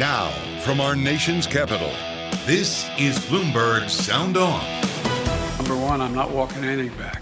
[0.00, 1.90] Now, from our nation's capital,
[2.46, 4.64] this is Bloomberg Sound On.
[5.58, 7.20] Number one, I'm not walking anything back.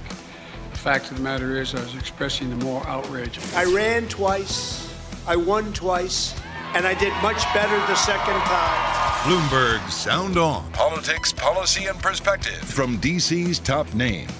[0.71, 3.41] The fact of the matter is, I was expressing the moral outrage.
[3.57, 4.95] I ran twice,
[5.27, 6.37] I won twice,
[6.73, 9.23] and I did much better the second time.
[9.25, 10.71] Bloomberg Sound On.
[10.71, 14.31] Politics, policy, and perspective from DC's top names.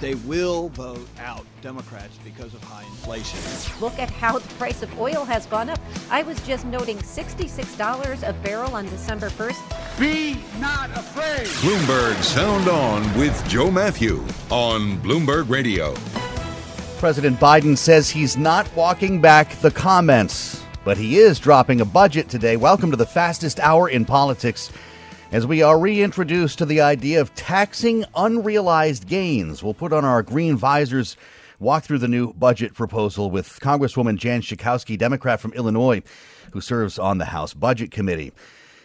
[0.00, 3.40] They will vote out Democrats because of high inflation.
[3.80, 5.80] Look at how the price of oil has gone up.
[6.08, 9.98] I was just noting $66 a barrel on December 1st.
[9.98, 11.48] Be not afraid.
[11.48, 15.94] Bloomberg Sound On with Joe Matthew on Bloomberg Radio.
[16.98, 22.28] President Biden says he's not walking back the comments, but he is dropping a budget
[22.28, 22.56] today.
[22.56, 24.70] Welcome to the fastest hour in politics
[25.30, 29.62] as we are reintroduced to the idea of taxing unrealized gains.
[29.62, 31.18] We'll put on our green visors,
[31.60, 36.02] walk through the new budget proposal with Congresswoman Jan Schakowsky, Democrat from Illinois,
[36.52, 38.32] who serves on the House Budget Committee.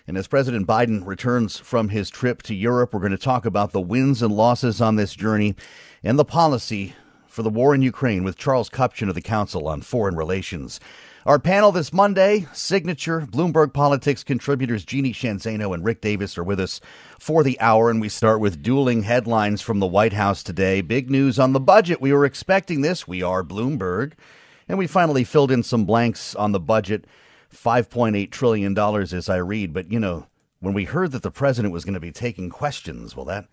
[0.06, 3.72] And as President Biden returns from his trip to Europe, we're going to talk about
[3.72, 5.56] the wins and losses on this journey
[6.04, 6.94] and the policy
[7.26, 10.82] for the war in Ukraine with Charles Kupchan of the Council on Foreign Relations.
[11.26, 16.44] Our panel this Monday, signature Bloomberg Politics contributors Jeannie Sheehan Zaino and Rick Davis are
[16.44, 16.82] with us
[17.18, 20.82] for the hour, and we start with dueling headlines from the White House today.
[20.82, 22.02] Big news on the budget.
[22.02, 23.08] We were expecting this.
[23.08, 24.16] We are Bloomberg.
[24.68, 27.06] And we finally filled in some blanks on the budget.
[27.54, 29.72] $5.8 trillion as I read.
[29.72, 30.28] But, you know,
[30.60, 33.48] when we heard that the president was going to be taking questions, well, that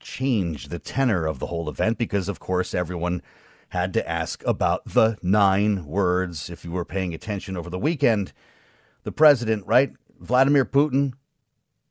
[0.00, 3.22] changed the tenor of the whole event because, of course, everyone
[3.70, 6.50] had to ask about the nine words.
[6.50, 8.32] If you were paying attention over the weekend,
[9.04, 9.92] the president, right?
[10.18, 11.14] Vladimir Putin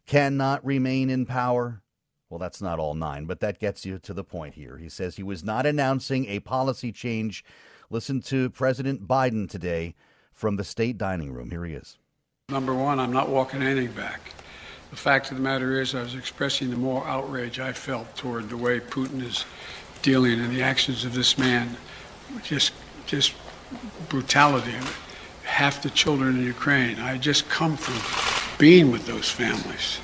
[0.06, 1.82] cannot remain in power.
[2.30, 4.78] Well, that's not all nine, but that gets you to the point here.
[4.78, 7.44] He says he was not announcing a policy change.
[7.90, 9.96] Listen to President Biden today
[10.34, 11.50] from the state dining room.
[11.50, 11.98] Here he is.
[12.50, 14.34] Number one, I'm not walking anything back.
[14.90, 18.50] The fact of the matter is, I was expressing the moral outrage I felt toward
[18.50, 19.46] the way Putin is
[20.02, 21.78] dealing and the actions of this man,
[22.44, 22.74] just
[23.06, 23.34] just
[24.08, 24.76] brutality.
[25.44, 27.00] Half the children in Ukraine.
[27.00, 27.98] I just come from
[28.60, 30.00] being with those families,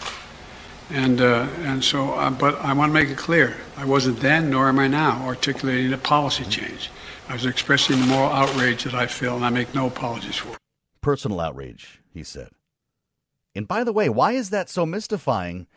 [0.90, 2.14] and uh, and so.
[2.14, 5.24] Uh, but I want to make it clear: I wasn't then, nor am I now,
[5.26, 6.90] articulating a policy change.
[7.28, 10.58] I was expressing the moral outrage that I feel, and I make no apologies for.
[11.02, 12.50] Personal outrage, he said.
[13.56, 15.68] And by the way, why is that so mystifying?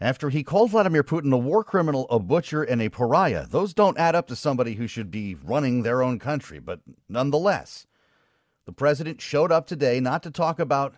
[0.00, 3.46] After he called Vladimir Putin a war criminal, a butcher, and a pariah.
[3.46, 7.86] Those don't add up to somebody who should be running their own country, but nonetheless,
[8.66, 10.96] the president showed up today not to talk about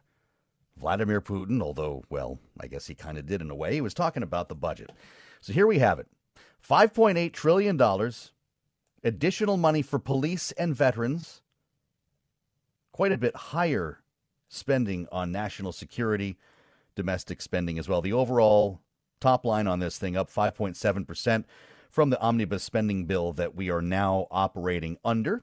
[0.76, 3.75] Vladimir Putin, although, well, I guess he kind of did in a way.
[3.75, 4.91] He was talking about the budget.
[5.41, 6.08] So here we have it
[6.69, 8.12] $5.8 trillion,
[9.04, 11.42] additional money for police and veterans,
[12.92, 14.00] quite a bit higher
[14.48, 16.37] spending on national security,
[16.97, 18.00] domestic spending as well.
[18.00, 18.81] The overall
[19.21, 21.45] top line on this thing up 5.7%
[21.91, 25.43] from the omnibus spending bill that we are now operating under.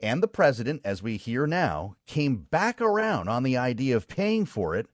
[0.00, 4.46] And the president, as we hear now, came back around on the idea of paying
[4.46, 4.88] for it,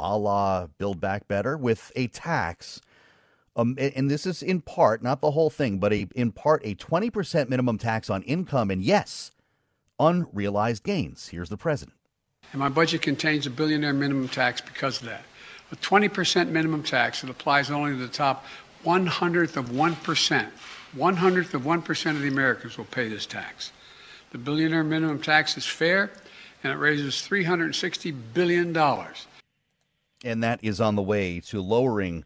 [0.00, 2.80] a la Build Back Better, with a tax.
[3.54, 6.74] Um, and this is in part, not the whole thing, but a, in part a
[6.74, 9.30] 20% minimum tax on income and, yes,
[10.00, 11.28] unrealized gains.
[11.28, 11.96] Here's the president.
[12.50, 15.22] And my budget contains a billionaire minimum tax because of that
[15.72, 18.44] a 20% minimum tax that applies only to the top
[18.82, 20.46] one hundredth of 1%.
[20.94, 23.72] One hundredth of 1% of the Americans will pay this tax.
[24.30, 26.10] The billionaire minimum tax is fair
[26.62, 28.76] and it raises $360 billion.
[30.24, 32.24] And that is on the way to lowering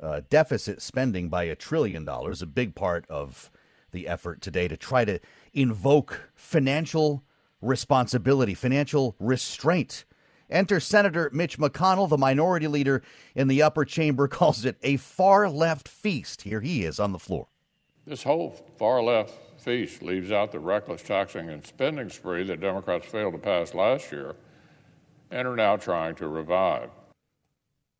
[0.00, 3.50] uh, deficit spending by a trillion dollars, a big part of
[3.92, 5.18] the effort today to try to
[5.52, 7.22] invoke financial
[7.60, 10.04] responsibility, financial restraint.
[10.50, 13.02] Enter Senator Mitch McConnell, the minority leader
[13.34, 16.42] in the upper chamber, calls it a far left feast.
[16.42, 17.48] Here he is on the floor.
[18.06, 23.06] This whole far left feast leaves out the reckless taxing and spending spree that Democrats
[23.06, 24.34] failed to pass last year
[25.30, 26.90] and are now trying to revive.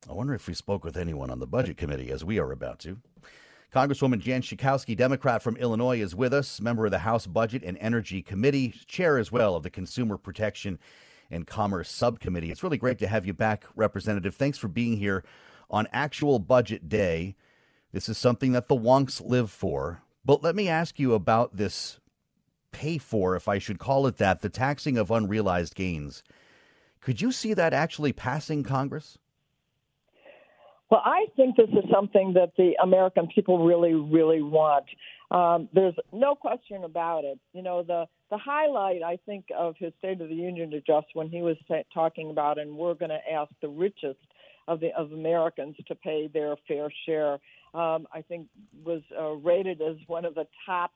[0.09, 2.79] I wonder if we spoke with anyone on the Budget Committee, as we are about
[2.81, 2.99] to.
[3.73, 7.79] Congresswoman Jan Schakowsky, Democrat from Illinois, is with us, member of the House Budget and
[7.79, 10.79] Energy Committee, chair as well of the Consumer Protection
[11.31, 12.51] and Commerce Subcommittee.
[12.51, 14.35] It's really great to have you back, Representative.
[14.35, 15.25] Thanks for being here
[15.71, 17.37] on actual budget day.
[17.93, 20.03] This is something that the wonks live for.
[20.25, 21.99] But let me ask you about this
[22.73, 26.23] pay for, if I should call it that, the taxing of unrealized gains.
[27.01, 29.19] Could you see that actually passing Congress?
[30.91, 34.87] Well, I think this is something that the American people really, really want.
[35.31, 37.39] Um, there's no question about it.
[37.53, 41.29] You know, the the highlight I think of his State of the Union address when
[41.29, 41.57] he was
[41.93, 44.19] talking about, and we're going to ask the richest
[44.69, 47.35] of the of Americans to pay their fair share.
[47.75, 48.47] Um, I think
[48.85, 50.93] was uh, rated as one of the top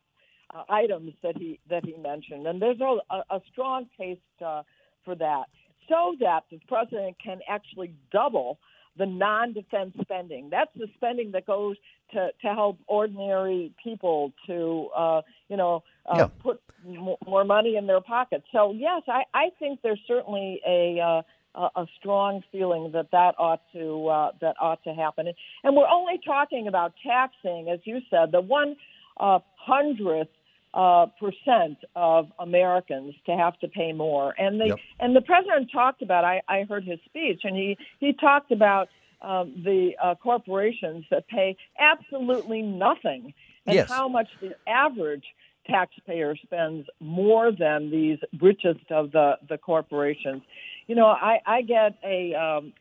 [0.54, 4.62] uh, items that he that he mentioned, and there's a, a strong case uh,
[5.04, 5.44] for that,
[5.88, 8.58] so that the president can actually double
[8.96, 10.50] the non-defense spending.
[10.50, 11.76] That's the spending that goes
[12.12, 16.28] to, to help ordinary people to, uh, you know, uh, yeah.
[16.42, 18.44] put m- more money in their pockets.
[18.52, 21.22] So yes, I, I think there's certainly a uh,
[21.54, 25.28] a strong feeling that that ought to uh, that ought to happen.
[25.62, 28.76] And we're only talking about taxing, as you said, the one
[29.18, 30.30] uh, hundredth
[30.74, 34.34] uh, percent of Americans to have to pay more.
[34.36, 34.78] And the yep.
[34.98, 36.24] and the president talked about.
[36.24, 38.88] I, I heard his speech, and he he talked about
[39.22, 43.32] um, the uh, corporations that pay absolutely nothing,
[43.66, 43.88] and yes.
[43.88, 45.24] how much the average
[45.66, 50.42] taxpayer spends more than these richest of the the corporations.
[50.88, 52.72] You know, I I get a um,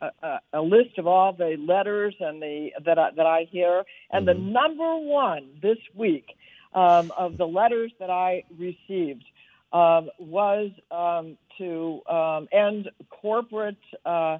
[0.00, 4.26] a, a, list of all the letters and the that I, that I hear, and
[4.26, 4.44] mm-hmm.
[4.44, 6.26] the number one this week
[6.76, 9.24] um, of the letters that I received
[9.72, 14.38] um, was um, to um, end corporate uh,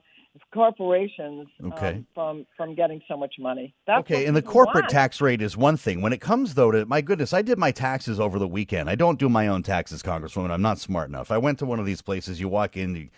[0.52, 2.04] corporations um, okay.
[2.14, 3.74] from from getting so much money.
[3.86, 4.90] That's okay, and the corporate want.
[4.90, 6.02] tax rate is one thing.
[6.02, 8.88] When it comes though to my goodness, I did my taxes over the weekend.
[8.88, 10.50] I don't do my own taxes, Congresswoman.
[10.50, 11.30] I'm not smart enough.
[11.30, 12.38] I went to one of these places.
[12.38, 12.94] You walk in.
[12.94, 13.08] You,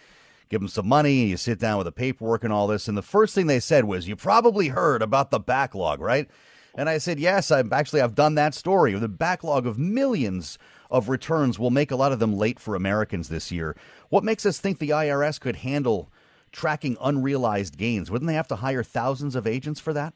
[0.49, 2.89] give them some money, and you sit down with the paperwork and all this.
[2.89, 6.27] And the first thing they said was, You probably heard about the backlog, right?
[6.75, 8.95] And I said, yes, I've actually I've done that story.
[8.95, 10.59] The backlog of millions
[10.91, 13.77] of returns will make a lot of them late for Americans this year.
[14.09, 16.11] What makes us think the IRS could handle
[16.53, 18.11] tracking unrealized gains?
[18.11, 20.15] Wouldn't they have to hire thousands of agents for that?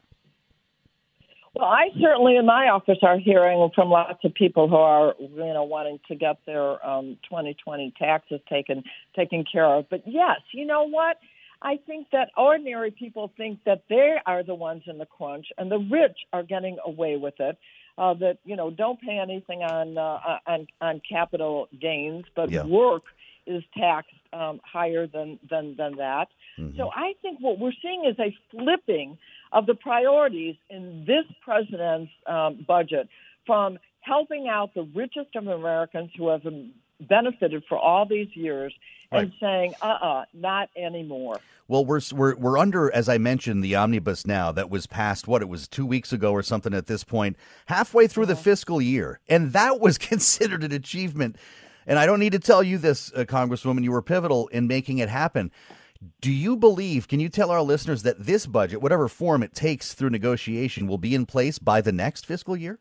[1.54, 5.52] Well, I certainly in my office are hearing from lots of people who are, you
[5.52, 8.82] know, wanting to get their um, 2020 taxes taken
[9.14, 9.84] taken care of.
[9.90, 11.18] But yes, you know what?
[11.62, 15.70] I think that ordinary people think that they are the ones in the crunch, and
[15.70, 17.56] the rich are getting away with it.
[17.98, 22.64] Uh, that you know don't pay anything on uh, on on capital gains, but yeah.
[22.64, 23.04] work
[23.46, 26.28] is taxed um, higher than than than that.
[26.58, 26.76] Mm-hmm.
[26.76, 29.18] So I think what we're seeing is a flipping
[29.52, 33.08] of the priorities in this president's um, budget
[33.46, 36.42] from helping out the richest of Americans who have
[37.08, 38.72] benefited for all these years
[39.10, 39.24] right.
[39.24, 41.40] and saying, uh uh-uh, uh not anymore.
[41.68, 45.42] Well, we're, we're, we're under, as I mentioned, the omnibus now that was passed, what,
[45.42, 49.20] it was two weeks ago or something at this point, halfway through the fiscal year.
[49.28, 51.36] And that was considered an achievement.
[51.86, 54.98] And I don't need to tell you this, uh, Congresswoman, you were pivotal in making
[54.98, 55.50] it happen.
[56.20, 59.94] Do you believe, can you tell our listeners that this budget, whatever form it takes
[59.94, 62.80] through negotiation, will be in place by the next fiscal year?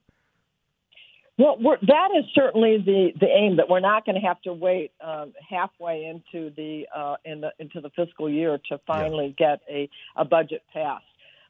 [1.38, 4.92] Well, that is certainly the, the aim that we're not going to have to wait
[5.02, 9.48] um, halfway into the uh, in the into the fiscal year to finally yeah.
[9.48, 11.06] get a, a budget passed.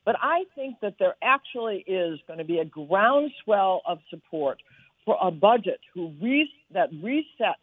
[0.06, 4.62] But I think that there actually is going to be a groundswell of support
[5.06, 7.56] for a budget who re- that resets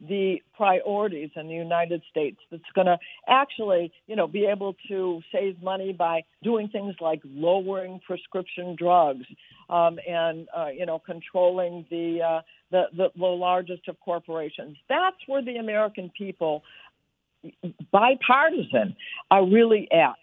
[0.00, 5.20] the priorities in the United States that's going to actually, you know, be able to
[5.32, 9.26] save money by doing things like lowering prescription drugs
[9.68, 12.40] um, and, uh, you know, controlling the, uh,
[12.70, 14.76] the, the the largest of corporations.
[14.88, 16.62] That's where the American people,
[17.90, 18.96] bipartisan,
[19.30, 20.14] are really at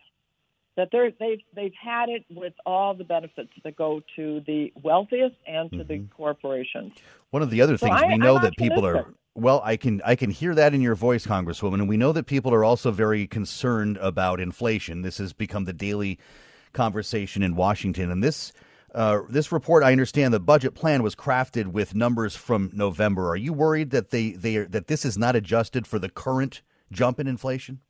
[0.78, 5.36] that they're, they've they've had it with all the benefits that go to the wealthiest
[5.46, 5.88] and to mm-hmm.
[5.88, 6.94] the corporations.
[7.32, 9.08] One of the other things so we I, know I'm that people are
[9.38, 12.26] well, I can I can hear that in your voice, Congresswoman, and we know that
[12.26, 15.04] people are also very concerned about inflation.
[15.04, 16.20] This has become the daily
[16.74, 18.52] conversation in Washington, and this
[18.96, 23.24] Uh, this report, I understand, the budget plan was crafted with numbers from November.
[23.30, 26.64] Are you worried that they, they are, that this is not adjusted for the current
[26.90, 27.82] jump in inflation?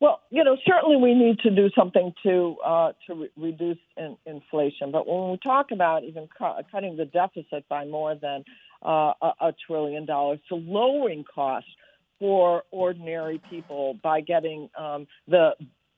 [0.00, 4.16] Well, you know, certainly we need to do something to uh, to re- reduce in,
[4.26, 4.90] inflation.
[4.90, 8.42] But when we talk about even cu- cutting the deficit by more than
[8.84, 11.70] uh, a, trillion dollars, to lowering costs
[12.18, 15.50] for ordinary people by getting um, the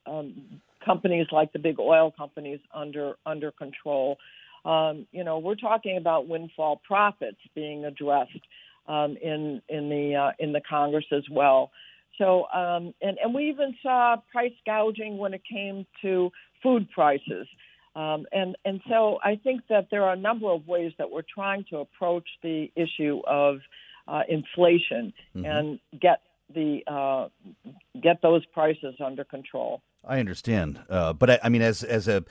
[0.07, 4.17] um, companies like the big oil companies under under control.
[4.65, 8.33] Um, you know, we're talking about windfall profits being addressed
[8.87, 11.71] um, in in the uh, in the Congress as well.
[12.19, 16.31] So, um, and, and we even saw price gouging when it came to
[16.63, 17.47] food prices.
[17.97, 21.23] Um, and, and so I think that there are a number of ways that we're
[21.23, 23.59] trying to approach the issue of
[24.09, 25.45] uh, inflation mm-hmm.
[25.45, 26.21] and get
[26.55, 27.29] the uh,
[28.03, 29.83] get those prices under control.
[30.07, 32.25] I understand, uh, but I, I mean, as as a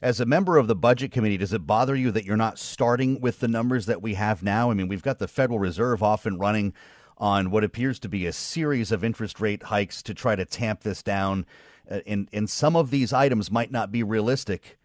[0.00, 3.20] as a member of the budget committee, does it bother you that you're not starting
[3.20, 4.70] with the numbers that we have now?
[4.70, 6.72] I mean, we've got the Federal Reserve often running
[7.18, 10.82] on what appears to be a series of interest rate hikes to try to tamp
[10.82, 11.44] this down.
[11.90, 14.77] Uh, and, and some of these items might not be realistic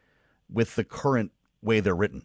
[0.51, 1.31] with the current
[1.61, 2.23] way they're written.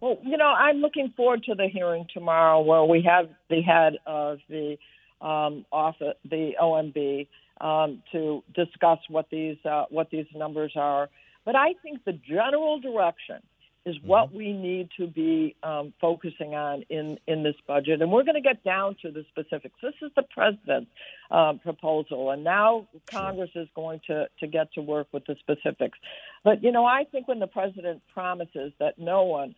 [0.00, 3.94] Well, you know, I'm looking forward to the hearing tomorrow where we have the head
[4.06, 4.76] of the
[5.20, 7.26] um, office, the OMB,
[7.60, 11.08] um, to discuss what these uh, what these numbers are.
[11.44, 13.42] But I think the general direction
[13.88, 14.38] is what mm-hmm.
[14.38, 17.96] we need to be um, focusing on in, in this budget.
[18.02, 19.76] And we're going to get down to the specifics.
[19.82, 20.90] This is the president's
[21.30, 25.98] uh, proposal, and now Congress is going to, to get to work with the specifics.
[26.44, 29.54] But, you know, I think when the president promises that no one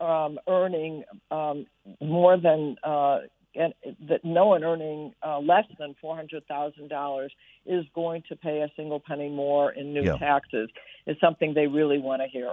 [0.00, 1.66] um, earning um,
[2.00, 3.18] more than uh,
[3.54, 3.72] and
[4.08, 7.32] that no one earning uh, less than four hundred thousand dollars
[7.66, 10.16] is going to pay a single penny more in new yeah.
[10.16, 10.68] taxes
[11.06, 12.52] is something they really want to hear.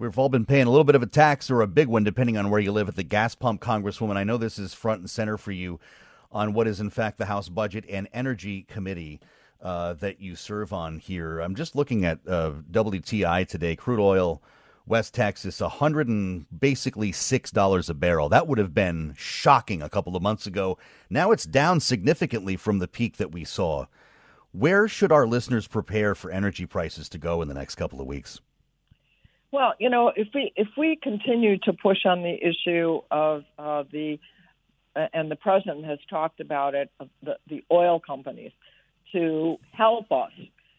[0.00, 2.36] We've all been paying a little bit of a tax or a big one, depending
[2.36, 4.16] on where you live, at the gas pump, Congresswoman.
[4.16, 5.80] I know this is front and center for you
[6.30, 9.18] on what is, in fact, the House Budget and Energy Committee
[9.60, 11.40] uh, that you serve on here.
[11.40, 14.40] I'm just looking at uh, WTI today, crude oil,
[14.86, 18.28] West Texas, a hundred and basically six dollars a barrel.
[18.28, 20.78] That would have been shocking a couple of months ago.
[21.10, 23.86] Now it's down significantly from the peak that we saw.
[24.52, 28.06] Where should our listeners prepare for energy prices to go in the next couple of
[28.06, 28.40] weeks?
[29.50, 33.84] Well, you know, if we if we continue to push on the issue of uh,
[33.90, 34.18] the
[34.94, 36.90] uh, and the president has talked about it,
[37.22, 38.52] the, the oil companies
[39.12, 40.32] to help us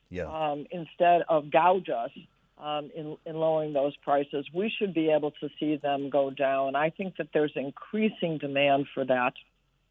[0.09, 0.25] yeah.
[0.25, 2.11] um, instead of gouge us
[2.59, 6.75] um, in, in lowering those prices, we should be able to see them go down.
[6.75, 9.33] I think that there's increasing demand for that.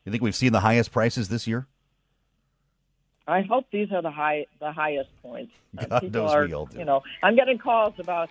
[0.05, 1.67] You think we've seen the highest prices this year?
[3.27, 5.53] I hope these are the high the highest points.
[5.77, 6.79] God People knows are, we all do.
[6.79, 8.31] You know, I'm getting calls about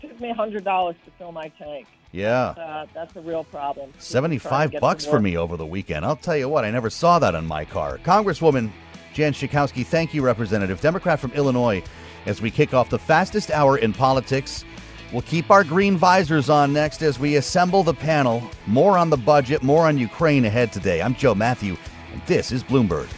[0.00, 1.86] took me a hundred dollars to fill my tank.
[2.12, 3.92] Yeah, uh, that's a real problem.
[3.98, 6.04] Seventy-five bucks for me over the weekend.
[6.04, 7.98] I'll tell you what, I never saw that on my car.
[7.98, 8.70] Congresswoman
[9.12, 11.82] Jan Schakowsky, thank you, Representative Democrat from Illinois.
[12.26, 14.64] As we kick off the fastest hour in politics,
[15.10, 18.42] we'll keep our green visors on next as we assemble the panel.
[18.66, 21.00] More on the budget, more on Ukraine ahead today.
[21.00, 21.76] I'm Joe Matthew,
[22.12, 23.08] and this is Bloomberg.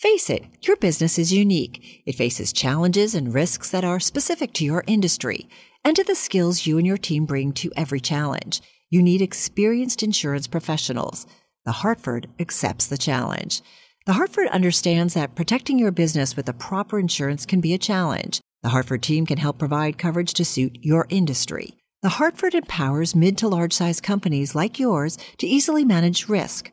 [0.00, 2.02] Face it, your business is unique.
[2.06, 5.46] It faces challenges and risks that are specific to your industry
[5.84, 8.62] and to the skills you and your team bring to every challenge.
[8.88, 11.26] You need experienced insurance professionals.
[11.66, 13.60] The Hartford accepts the challenge.
[14.06, 18.40] The Hartford understands that protecting your business with the proper insurance can be a challenge.
[18.62, 21.74] The Hartford team can help provide coverage to suit your industry.
[22.00, 26.72] The Hartford empowers mid to large size companies like yours to easily manage risk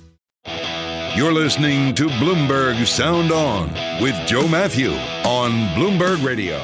[1.13, 3.67] You're listening to Bloomberg Sound On
[4.01, 4.91] with Joe Matthew
[5.25, 6.57] on Bloomberg Radio.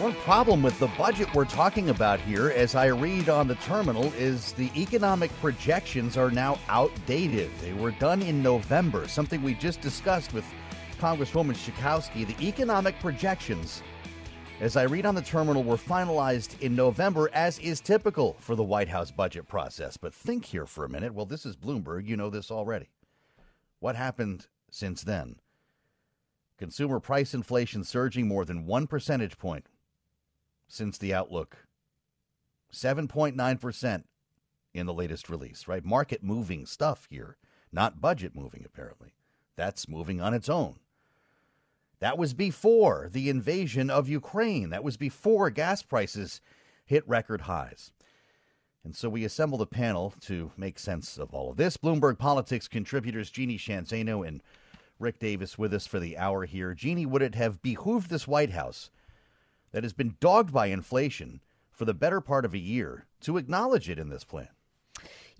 [0.00, 4.10] one problem with the budget we're talking about here, as I read on the terminal,
[4.14, 7.50] is the economic projections are now outdated.
[7.60, 10.46] They were done in November, something we just discussed with
[10.98, 12.26] Congresswoman Schakowsky.
[12.26, 13.82] The economic projections,
[14.60, 18.62] as I read on the terminal, were finalized in November, as is typical for the
[18.62, 19.96] White House budget process.
[19.96, 21.14] But think here for a minute.
[21.14, 22.06] Well, this is Bloomberg.
[22.06, 22.90] You know this already.
[23.78, 25.36] What happened since then?
[26.58, 29.64] Consumer price inflation surging more than one percentage point
[30.68, 31.66] since the outlook.
[32.70, 34.04] 7.9%
[34.74, 35.84] in the latest release, right?
[35.84, 37.38] Market moving stuff here,
[37.72, 39.14] not budget moving, apparently.
[39.56, 40.76] That's moving on its own.
[42.00, 44.70] That was before the invasion of Ukraine.
[44.70, 46.40] That was before gas prices
[46.84, 47.92] hit record highs.
[48.82, 51.76] And so we assembled a panel to make sense of all of this.
[51.76, 54.42] Bloomberg Politics contributors Jeannie Sheehan Zaino and
[54.98, 56.74] Rick Davis with us for the hour here.
[56.74, 58.90] Jeannie, would it have behooved this White House
[59.72, 61.40] that has been dogged by inflation
[61.70, 64.48] for the better part of a year to acknowledge it in this plan?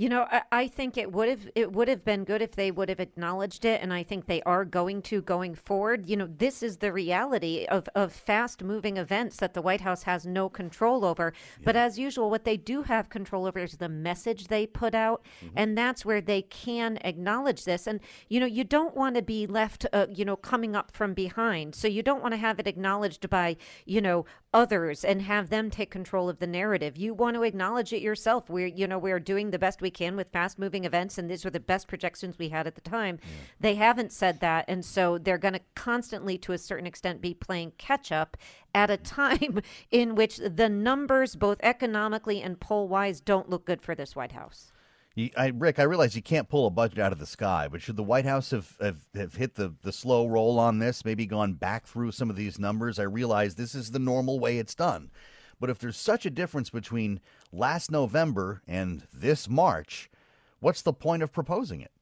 [0.00, 2.71] You know, I, I, think it would have it would have been good if they
[2.71, 6.09] would have acknowledged it, and I think they are going to going forward.
[6.09, 10.04] You know, this is the reality of, of fast moving events that the White House
[10.04, 11.35] has no control over.
[11.59, 11.64] Yeah.
[11.66, 15.23] But as usual, what they do have control over is the message they put out,
[15.45, 15.52] mm-hmm.
[15.54, 17.87] and that's where they can acknowledge this.
[17.87, 21.12] And you know, you don't want to be left, uh, you know, coming up from
[21.12, 21.75] behind.
[21.75, 25.71] So you don't want to have it acknowledged by you know others and have them
[25.71, 26.97] take control of the narrative.
[26.97, 28.49] You want to acknowledge it yourself.
[28.49, 31.28] We're you know we're doing the best we we can with fast moving events, and
[31.28, 33.18] these were the best projections we had at the time.
[33.20, 33.28] Yeah.
[33.59, 37.35] They haven't said that, and so they're going to constantly, to a certain extent, be
[37.35, 38.37] playing catch up
[38.73, 43.82] at a time in which the numbers, both economically and poll wise, don't look good
[43.82, 44.70] for this White House.
[45.37, 47.97] I, Rick, I realize you can't pull a budget out of the sky, but should
[47.97, 51.54] the White House have, have, have, hit the, the slow roll on this, maybe gone
[51.54, 52.99] back through some of these numbers?
[53.00, 55.11] I realize this is the normal way it's done.
[55.60, 57.20] But if there's such a difference between
[57.52, 60.10] last November and this March,
[60.58, 61.92] what's the point of proposing it?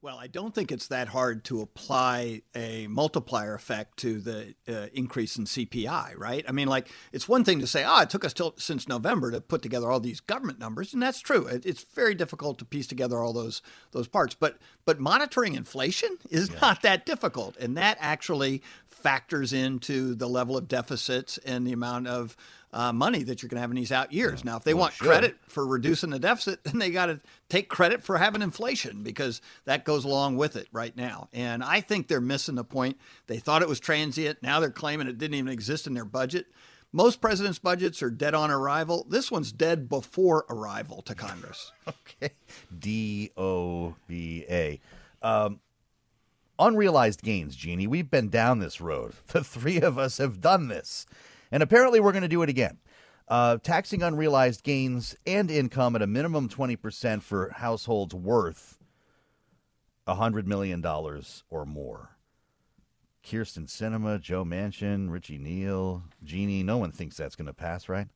[0.00, 4.86] Well, I don't think it's that hard to apply a multiplier effect to the uh,
[4.94, 6.44] increase in CPI, right?
[6.48, 8.86] I mean, like it's one thing to say, "Ah, oh, it took us till since
[8.86, 11.46] November to put together all these government numbers," and that's true.
[11.46, 16.18] It, it's very difficult to piece together all those those parts, but but monitoring inflation
[16.30, 16.58] is yeah.
[16.62, 22.06] not that difficult, and that actually factors into the level of deficits and the amount
[22.06, 22.36] of
[22.72, 24.44] uh, money that you're going to have in these out years.
[24.44, 25.08] Now, if they well, want sure.
[25.08, 29.40] credit for reducing the deficit, then they got to take credit for having inflation because
[29.64, 31.28] that goes along with it right now.
[31.32, 32.98] And I think they're missing the point.
[33.26, 34.42] They thought it was transient.
[34.42, 36.46] Now they're claiming it didn't even exist in their budget.
[36.92, 39.06] Most presidents' budgets are dead on arrival.
[39.08, 41.72] This one's dead before arrival to Congress.
[41.88, 42.32] okay.
[42.78, 44.80] D O B A.
[45.20, 45.60] Um,
[46.58, 47.86] unrealized gains, Jeannie.
[47.86, 49.12] We've been down this road.
[49.28, 51.04] The three of us have done this.
[51.50, 52.78] And apparently, we're going to do it again.
[53.28, 58.78] Uh, taxing unrealized gains and income at a minimum 20% for households worth
[60.06, 62.16] $100 million or more.
[63.22, 68.08] Kyrsten Sinema, Joe Manchin, Richie Neal, Jeannie, no one thinks that's going to pass, right?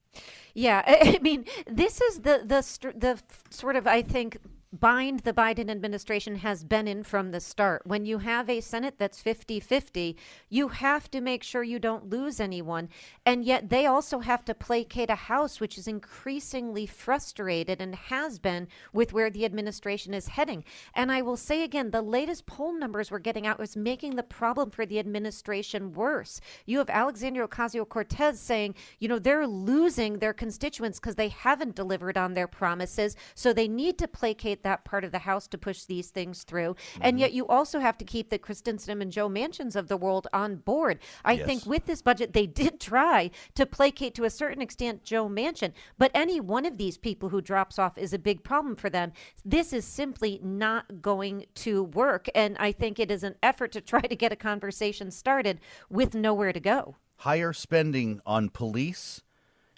[0.54, 4.38] Yeah, I mean, this is the the the sort of I think
[4.72, 7.82] bind the Biden administration has been in from the start.
[7.86, 10.16] When you have a Senate that's 50 50,
[10.48, 12.88] you have to make sure you don't lose anyone.
[13.26, 18.38] And yet they also have to placate a House which is increasingly frustrated and has
[18.38, 20.64] been with where the administration is heading.
[20.94, 24.22] And I will say again, the latest poll numbers we're getting out is making the
[24.22, 26.40] problem for the administration worse.
[26.64, 31.76] You have Alexandria Ocasio Cortez saying, you know, they're losing their constituents because they haven't
[31.76, 33.16] delivered on their promises.
[33.34, 36.74] So they need to placate that part of the House to push these things through.
[36.74, 37.00] Mm-hmm.
[37.02, 40.26] And yet you also have to keep the Sinema and Joe Manchins of the world
[40.32, 40.98] on board.
[41.24, 41.46] I yes.
[41.46, 45.72] think with this budget, they did try to placate to a certain extent Joe Manchin,
[45.98, 49.12] but any one of these people who drops off is a big problem for them.
[49.44, 52.28] This is simply not going to work.
[52.34, 56.14] And I think it is an effort to try to get a conversation started with
[56.14, 56.96] nowhere to go.
[57.18, 59.22] Higher spending on police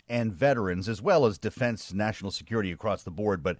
[0.08, 3.42] and veterans, as well as defense, national security across the board.
[3.42, 3.58] But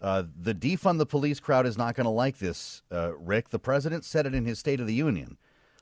[0.00, 3.48] uh, the defund the police crowd is not going to like this, uh, Rick.
[3.50, 5.38] The president said it in his State of the Union.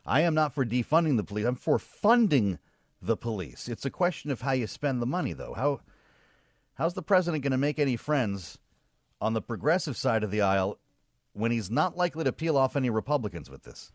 [0.06, 1.44] I am not for defunding the police.
[1.44, 2.58] I'm for funding
[3.02, 3.68] the police.
[3.68, 5.54] It's a question of how you spend the money, though.
[5.54, 5.80] How
[6.74, 8.58] how's the president going to make any friends
[9.20, 10.78] on the progressive side of the aisle
[11.32, 13.92] when he's not likely to peel off any Republicans with this?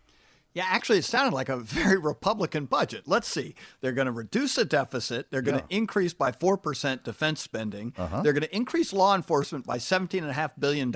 [0.54, 3.04] Yeah, actually, it sounded like a very Republican budget.
[3.06, 3.56] Let's see.
[3.80, 5.32] They're going to reduce the deficit.
[5.32, 5.66] They're going yeah.
[5.66, 7.94] to increase by 4% defense spending.
[7.98, 8.22] Uh-huh.
[8.22, 10.94] They're going to increase law enforcement by $17.5 billion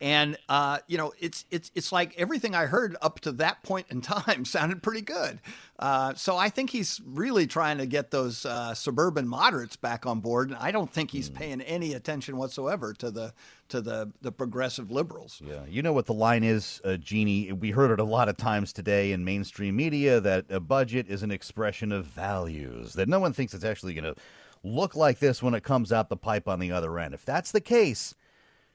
[0.00, 3.86] And uh, you know, it's it's it's like everything I heard up to that point
[3.90, 5.40] in time sounded pretty good.
[5.78, 10.20] Uh, so I think he's really trying to get those uh, suburban moderates back on
[10.20, 11.34] board, and I don't think he's Hmm.
[11.34, 13.32] paying any attention whatsoever to the
[13.70, 15.42] to the the progressive liberals.
[15.44, 17.52] Yeah, you know what the line is, uh, Jeannie.
[17.52, 21.22] We heard it a lot of times today in mainstream media that a budget is
[21.22, 22.92] an expression of values.
[22.94, 24.20] That no one thinks it's actually going to
[24.62, 27.14] look like this when it comes out the pipe on the other end.
[27.14, 28.14] If that's the case,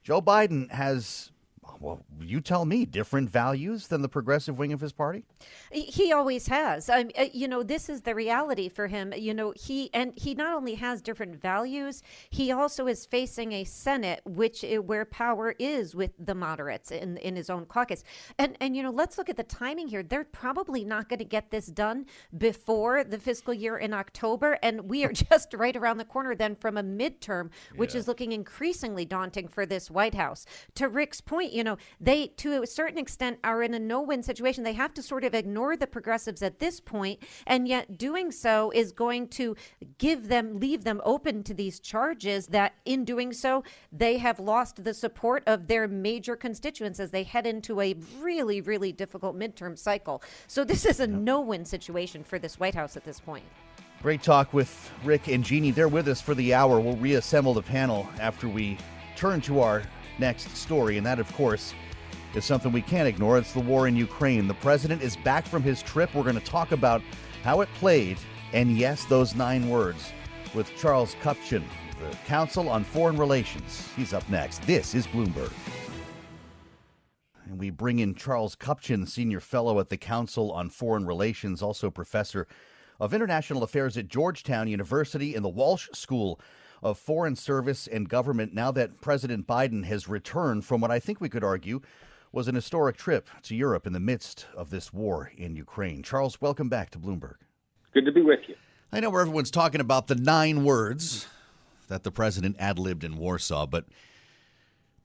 [0.03, 1.31] Joe Biden has,
[1.79, 5.23] well, you tell me, different values than the progressive wing of his party.
[5.71, 6.89] He always has.
[6.89, 9.13] Um, uh, you know, this is the reality for him.
[9.15, 13.63] You know, he and he not only has different values, he also is facing a
[13.63, 18.03] Senate which uh, where power is with the moderates in in his own caucus.
[18.37, 20.03] And and you know, let's look at the timing here.
[20.03, 22.05] They're probably not going to get this done
[22.37, 26.55] before the fiscal year in October, and we are just right around the corner then
[26.55, 30.45] from a midterm, which is looking increasingly daunting for this White House.
[30.75, 34.63] To Rick's point, you know, they to a certain extent are in a no-win situation.
[34.63, 38.71] They have to sort of ignore the progressives at this point, and yet doing so
[38.71, 39.55] is going to
[39.97, 44.83] give them leave them open to these charges that in doing so they have lost
[44.83, 49.77] the support of their major constituents as they head into a really really difficult midterm
[49.77, 50.21] cycle.
[50.47, 53.45] So this is a no-win situation for this White House at this point.
[54.01, 55.71] Great talk with Rick and Jeannie.
[55.71, 56.79] They're with us for the hour.
[56.79, 58.77] We'll reassemble the panel after we
[59.15, 59.83] turn to our
[60.19, 61.73] next story, and that, of course,
[62.33, 63.37] is something we can't ignore.
[63.37, 64.47] It's the war in Ukraine.
[64.47, 66.13] The president is back from his trip.
[66.13, 67.01] We're going to talk about
[67.43, 68.17] how it played,
[68.53, 70.11] and yes, those nine words,
[70.53, 71.63] with Charles Kupchan,
[71.99, 73.87] the Council on Foreign Relations.
[73.95, 74.61] He's up next.
[74.63, 75.51] This is Bloomberg.
[77.45, 81.91] And we bring in Charles Kupchan, Senior Fellow at the Council on Foreign Relations, also
[81.91, 82.47] Professor
[82.99, 86.39] of International Affairs at Georgetown University in the Walsh School
[86.81, 88.53] of Foreign Service and Government.
[88.53, 91.81] Now that President Biden has returned from what I think we could argue
[92.31, 96.03] was an historic trip to Europe in the midst of this war in Ukraine.
[96.03, 97.35] Charles, welcome back to Bloomberg.
[97.93, 98.55] Good to be with you.
[98.91, 101.27] I know where everyone's talking about the nine words
[101.87, 103.85] that the president ad libbed in Warsaw, but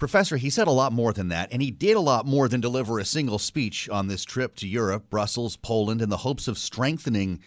[0.00, 2.60] Professor, he said a lot more than that, and he did a lot more than
[2.60, 6.56] deliver a single speech on this trip to Europe, Brussels, Poland, in the hopes of
[6.56, 7.38] strengthening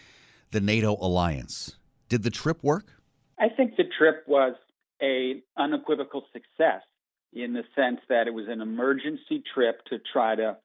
[0.52, 1.78] the NATO alliance.
[2.10, 2.94] Did the trip work?
[3.40, 4.56] I think the trip was
[5.02, 6.84] a unequivocal success
[7.34, 10.58] in the sense that it was an emergency trip to try to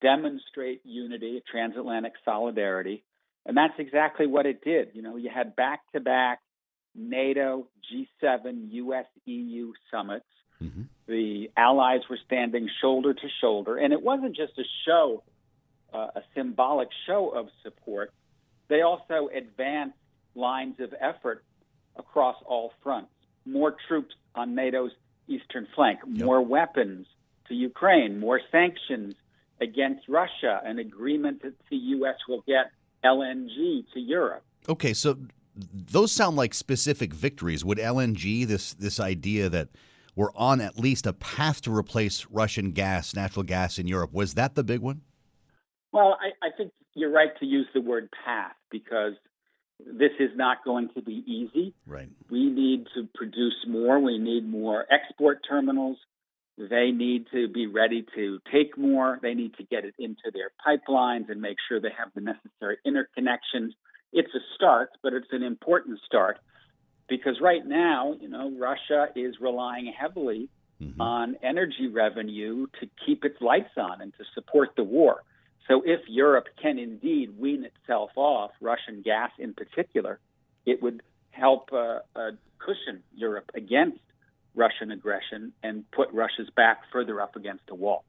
[0.00, 3.04] demonstrate unity, transatlantic solidarity,
[3.44, 4.90] and that's exactly what it did.
[4.94, 6.40] You know, you had back-to-back
[6.94, 10.24] NATO, G7, US, EU summits.
[11.06, 15.22] The allies were standing shoulder to shoulder, and it wasn't just a show,
[15.92, 18.12] uh, a symbolic show of support.
[18.68, 19.98] They also advanced
[20.34, 21.44] lines of effort
[21.98, 23.10] across all fronts.
[23.44, 24.92] More troops on NATO's
[25.28, 27.06] eastern flank, more weapons
[27.48, 29.14] to Ukraine, more sanctions
[29.60, 32.16] against Russia, an agreement that the U.S.
[32.28, 32.70] will get
[33.04, 34.44] LNG to Europe.
[34.68, 35.16] Okay, so
[35.72, 37.64] those sound like specific victories.
[37.64, 39.68] Would LNG, this this idea that
[40.14, 44.34] we're on at least a path to replace Russian gas, natural gas in Europe, was
[44.34, 45.02] that the big one?
[45.92, 49.12] Well, I, I think you're right to use the word path because
[49.78, 51.74] this is not going to be easy.
[51.86, 52.08] Right.
[52.30, 53.98] We need to produce more.
[53.98, 55.98] We need more export terminals.
[56.58, 59.18] They need to be ready to take more.
[59.20, 62.78] They need to get it into their pipelines and make sure they have the necessary
[62.86, 63.72] interconnections.
[64.12, 66.38] It's a start, but it's an important start
[67.08, 70.48] because right now, you know, Russia is relying heavily
[70.82, 71.00] mm-hmm.
[71.00, 75.22] on energy revenue to keep its lights on and to support the war.
[75.68, 80.20] So if Europe can indeed wean itself off Russian gas in particular,
[80.64, 83.98] it would help uh, uh, cushion Europe against
[84.54, 88.04] Russian aggression and put Russia's back further up against a wall.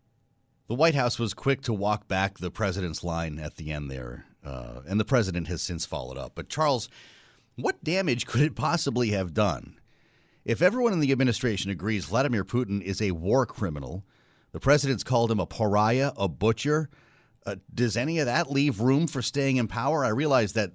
[0.67, 4.26] The White House was quick to walk back the president's line at the end there,
[4.46, 6.34] uh, and the president has since followed up.
[6.36, 6.89] But, Charles,
[7.56, 9.80] what damage could it possibly have done?
[10.46, 14.06] If everyone in the administration agrees Vladimir Putin is a war criminal,
[14.52, 16.89] the president's called him a pariah, a butcher.
[17.48, 20.04] Uh, does any of that leave room for staying in power?
[20.04, 20.74] I realize that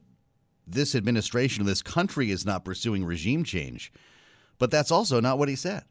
[0.67, 3.93] this administration, this country, is not pursuing regime change,
[4.59, 5.85] but that's also not what he said.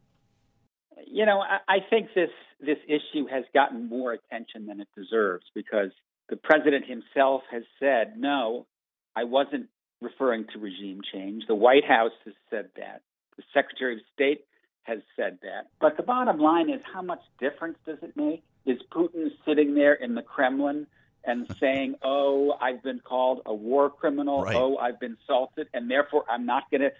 [1.06, 5.44] You know, I, I think this this issue has gotten more attention than it deserves
[5.54, 5.90] because
[6.28, 8.66] the president himself has said, no,
[9.14, 9.66] I wasn't
[10.00, 11.44] referring to regime change.
[11.46, 13.02] The White House has said that.
[13.36, 14.44] The Secretary of State
[14.84, 15.68] has said that.
[15.80, 18.42] But the bottom line is how much difference does it make?
[18.64, 20.86] Is Putin sitting there in the Kremlin
[21.24, 24.56] and saying, oh, I've been called a war criminal, Right.
[24.56, 26.92] oh, I've been insulted, and therefore I'm not going to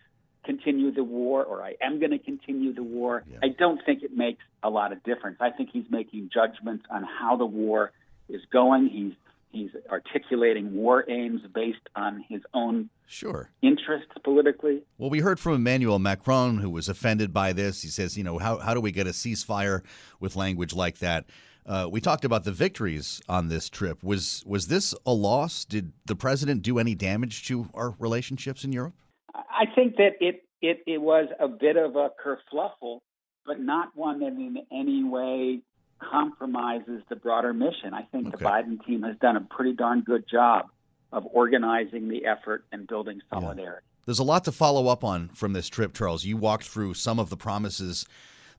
[0.45, 3.23] continue the war or I am going to continue the war.
[3.31, 3.39] Yeah.
[3.45, 5.37] I don't think it makes a lot of difference.
[5.41, 7.93] I think he's making judgments on how the war
[8.29, 8.89] is going.
[8.89, 9.13] He's
[9.53, 14.83] he's articulating war aims based on his own sure interests politically.
[14.99, 17.83] Well, we heard from Emmanuel Macron who was offended by this.
[17.83, 19.83] He says, you know, how how do we get a ceasefire
[20.21, 21.27] with language like that?
[21.65, 24.03] Uh, we talked about the victories on this trip.
[24.03, 25.65] Was was this a loss?
[25.65, 28.95] Did the president do any damage to our relationships in Europe?
[29.35, 33.01] I think that it it, it was a bit of a kerfluffle,
[33.47, 35.61] but not one that in any way
[36.01, 37.95] compromises the broader mission.
[37.95, 38.37] I think okay.
[38.39, 40.67] the Biden team has done a pretty darn good job
[41.13, 43.85] of organizing the effort and building solidarity.
[43.85, 44.05] Yeah.
[44.07, 46.25] There's a lot to follow up on from this trip, Charles.
[46.25, 48.07] You walked through some of the promises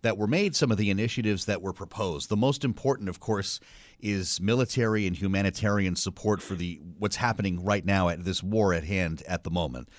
[0.03, 2.29] that were made, some of the initiatives that were proposed.
[2.29, 3.59] The most important, of course,
[3.99, 8.83] is military and humanitarian support for the what's happening right now at this war at
[8.83, 9.89] hand at the moment.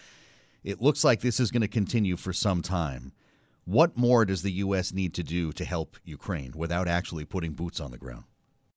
[0.63, 3.13] It looks like this is going to continue for some time.
[3.65, 4.93] What more does the U.S.
[4.93, 8.25] need to do to help Ukraine without actually putting boots on the ground?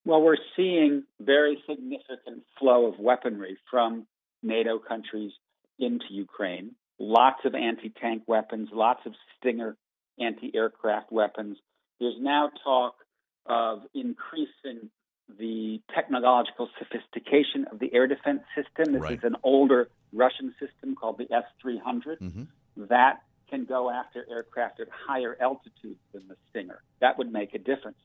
[0.05, 4.07] Well, we're seeing very significant flow of weaponry from
[4.41, 5.33] NATO countries
[5.77, 6.71] into Ukraine.
[6.99, 9.75] Lots of anti tank weapons, lots of Stinger
[10.19, 11.57] anti aircraft weapons.
[11.99, 12.95] There's now talk
[13.45, 14.89] of increasing
[15.39, 18.93] the technological sophistication of the air defense system.
[18.93, 19.17] This right.
[19.17, 22.19] is an older Russian system called the S 300.
[22.19, 22.43] Mm-hmm.
[22.89, 26.81] That can go after aircraft at higher altitudes than the Stinger.
[26.99, 27.97] That would make a difference.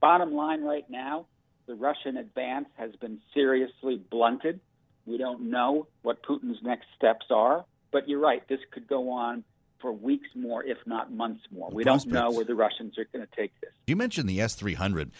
[0.00, 1.26] Bottom line right now,
[1.66, 4.60] the Russian advance has been seriously blunted.
[5.06, 9.44] We don't know what Putin's next steps are, but you're right, this could go on
[9.82, 11.68] for weeks more, if not months more.
[11.70, 13.70] We don't know where the Russians are going to take this.
[13.86, 15.10] You mentioned the S 300.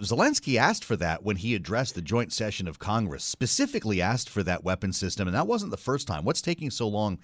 [0.00, 4.42] Zelensky asked for that when he addressed the joint session of Congress, specifically asked for
[4.42, 6.24] that weapon system, and that wasn't the first time.
[6.24, 7.18] What's taking so long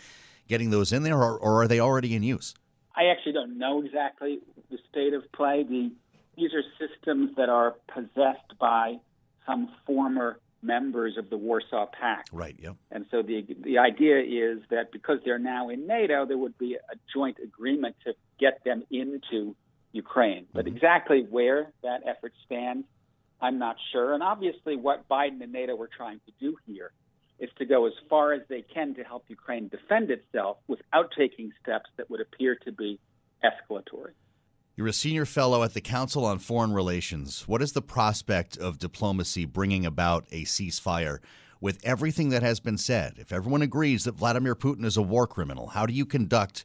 [0.47, 2.55] getting those in there, or, or are they already in use?
[2.97, 5.65] I actually don't know exactly the state of play.
[5.65, 5.91] The,
[6.37, 8.99] these are systems that are possessed by
[9.47, 12.31] some former members of the Warsaw Pact.
[12.33, 12.57] Right.
[12.59, 12.77] Yep.
[12.91, 16.75] And so the the idea is that because they're now in NATO, there would be
[16.75, 19.57] a joint agreement to get them into
[19.93, 20.47] Ukraine.
[20.53, 20.77] But mm-hmm.
[20.77, 22.87] exactly where that effort stands,
[23.41, 24.15] I'm not sure.
[24.15, 26.93] And obviously, what Biden and NATO were trying to do here
[27.39, 31.53] is to go as far as they can to help Ukraine defend itself without taking
[31.63, 33.01] steps that would appear to be
[33.43, 34.13] escalatory.
[34.81, 37.47] You're a senior fellow at the Council on Foreign Relations.
[37.47, 41.19] What is the prospect of diplomacy bringing about a ceasefire
[41.61, 43.17] with everything that has been said?
[43.19, 46.65] If everyone agrees that Vladimir Putin is a war criminal, how do you conduct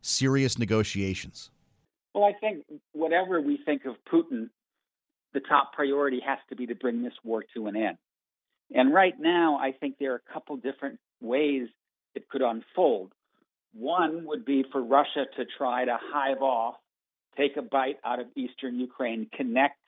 [0.00, 1.52] serious negotiations?
[2.12, 4.50] Well, I think whatever we think of Putin,
[5.32, 7.98] the top priority has to be to bring this war to an end.
[8.74, 11.68] And right now, I think there are a couple different ways
[12.16, 13.12] it could unfold.
[13.74, 16.74] One would be for Russia to try to hive off
[17.36, 19.78] take a bite out of eastern Ukraine, connect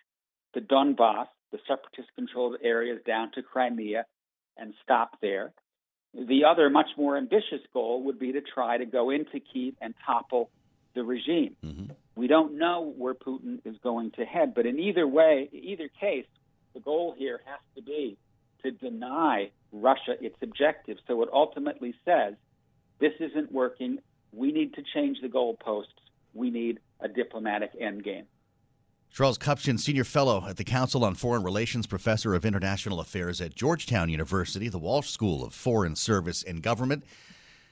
[0.54, 4.04] the Donbass, the separatist controlled areas, down to Crimea
[4.56, 5.52] and stop there.
[6.14, 9.94] The other, much more ambitious goal would be to try to go into Kiev and
[10.04, 10.50] topple
[10.94, 11.56] the regime.
[11.64, 11.92] Mm-hmm.
[12.16, 16.24] We don't know where Putin is going to head, but in either way, either case,
[16.72, 18.16] the goal here has to be
[18.62, 21.00] to deny Russia its objectives.
[21.06, 22.34] So it ultimately says
[22.98, 23.98] this isn't working.
[24.32, 25.84] We need to change the goalposts.
[26.32, 28.24] We need a diplomatic endgame.
[29.12, 33.54] Charles Kupchan, Senior Fellow at the Council on Foreign Relations, Professor of International Affairs at
[33.54, 37.04] Georgetown University, the Walsh School of Foreign Service and Government.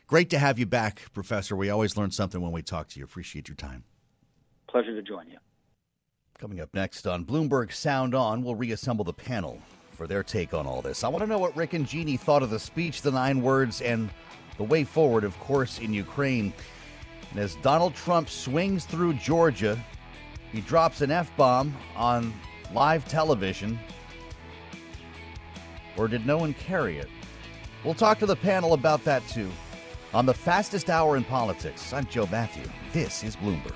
[0.07, 1.57] Great to have you back, Professor.
[1.57, 3.05] We always learn something when we talk to you.
[3.05, 3.85] Appreciate your time.
[4.69, 5.39] Pleasure to join you.
[6.39, 9.61] Coming up next on Bloomberg Sound On, we'll reassemble the panel
[9.93, 11.05] for their take on all this.
[11.05, 13.81] I want to know what Rick and Jeannie thought of the speech, the nine words,
[13.81, 14.11] and
[14.57, 16.53] the way forward, of course, in Ukraine.
[17.35, 19.85] And as Donald Trump swings through Georgia,
[20.53, 22.33] he drops an F bomb on
[22.73, 23.77] live television.
[25.97, 27.09] Or did no one carry it?
[27.85, 29.51] We'll talk to the panel about that too.
[30.13, 32.71] On the fastest hour in politics, I'm Joe Matthew.
[32.93, 33.75] This is Bloomberg.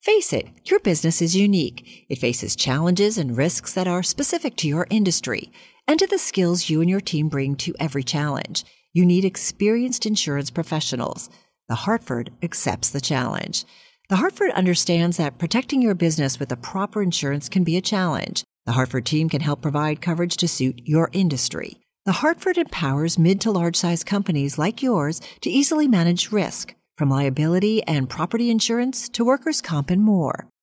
[0.00, 2.06] Face it, your business is unique.
[2.08, 5.52] It faces challenges and risks that are specific to your industry
[5.86, 10.06] and to the skills you and your team bring to every challenge you need experienced
[10.06, 11.30] insurance professionals.
[11.68, 13.64] The Hartford accepts the challenge.
[14.08, 18.42] The Hartford understands that protecting your business with the proper insurance can be a challenge.
[18.66, 21.78] The Hartford team can help provide coverage to suit your industry.
[22.06, 27.10] The Hartford empowers mid to large size companies like yours to easily manage risk, from
[27.10, 30.48] liability and property insurance to workers' comp and more.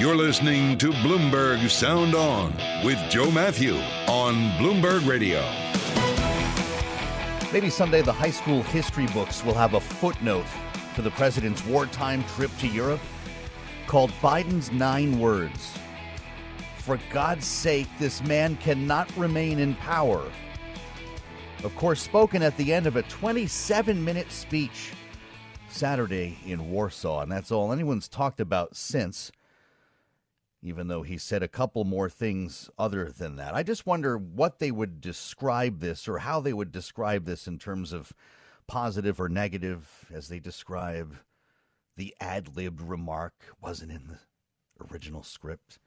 [0.00, 3.76] You're listening to Bloomberg Sound On with Joe Mathieu
[4.08, 5.40] on Bloomberg Radio.
[7.52, 10.46] Maybe someday the high school history books will have a footnote
[10.94, 13.00] to the president's wartime trip to Europe
[13.86, 15.76] called Biden's Nine Words.
[16.78, 20.30] For God's sake, this man cannot remain in power.
[21.62, 24.92] Of course, spoken at the end of a 27 minute speech
[25.70, 29.32] Saturday in Warsaw, and that's all anyone's talked about since
[30.62, 33.54] even though he said a couple more things other than that.
[33.54, 37.58] I just wonder what they would describe this or how they would describe this in
[37.58, 38.12] terms of
[38.66, 41.16] positive or negative as they describe
[41.96, 44.18] the ad libbed remark wasn't in the
[44.92, 45.78] original script.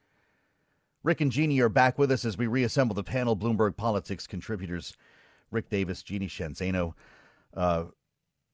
[1.02, 3.36] Rick and Jeannie are back with us as we reassemble the panel.
[3.36, 4.94] Bloomberg Politics contributors
[5.50, 6.94] Rick Davis, Jeannie Sheehan Zaino.
[7.54, 7.84] Uh,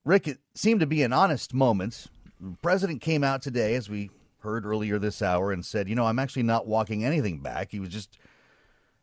[0.04, 2.06] Rick, it seemed to be an honest moment.
[2.40, 6.06] The president came out today, as we heard earlier this hour and said, you know,
[6.06, 7.70] I'm actually not walking anything back.
[7.70, 8.18] He was just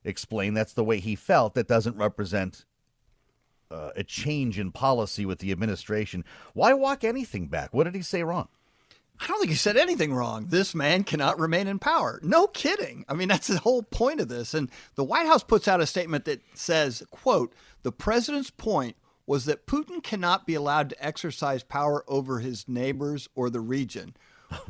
[0.04, 1.54] explained that's the way he felt.
[1.54, 2.66] That doesn't represent
[3.70, 6.24] uh, a change in policy with the administration.
[6.54, 7.74] Why walk anything back?
[7.74, 8.48] What did he say wrong?
[9.20, 10.48] I don't think he said anything wrong.
[10.48, 12.20] This man cannot remain in power.
[12.22, 13.04] No kidding.
[13.10, 14.54] I mean, that's the whole point of this.
[14.54, 18.96] And the White House puts out a statement that says, quote, the president's point
[19.28, 24.16] was that Putin cannot be allowed to exercise power over his neighbors or the region.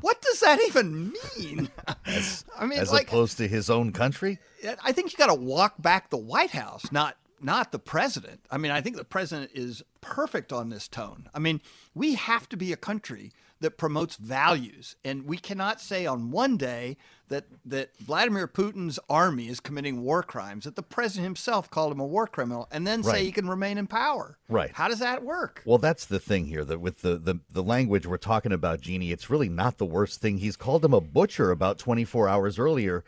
[0.02, 1.70] What does that even mean?
[2.06, 4.39] As, I mean, as like, opposed to his own country.
[4.84, 8.39] I think you got to walk back the White House, not not the president.
[8.50, 11.30] I mean, I think the president is perfect on this tone.
[11.34, 11.62] I mean,
[11.93, 16.58] we have to be a country that promotes values, and we cannot say on one
[16.58, 16.98] day
[17.30, 22.00] that that Vladimir Putin's army is committing war crimes, that the president himself called him
[22.00, 23.15] a war criminal, and then right.
[23.15, 24.38] say he can remain in power.
[24.48, 24.72] Right.
[24.74, 25.62] How does that work?
[25.65, 26.63] Well, that's the thing here.
[26.63, 30.22] That with the, the the language we're talking about, Jeannie, it's really not the worst
[30.22, 30.38] thing.
[30.38, 33.04] He's called him a butcher about 24 hours earlier.